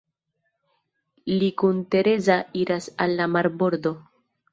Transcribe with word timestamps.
Li 1.33 1.49
kun 1.61 1.83
Tereza 1.95 2.37
iras 2.63 2.87
al 3.07 3.15
la 3.21 3.29
marbordo. 3.35 3.93